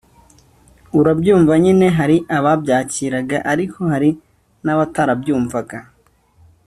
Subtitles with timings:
[0.99, 4.09] Urabyumva nyine hari ababyakiraga ariko hari
[4.65, 5.79] n’abatarabyumvaga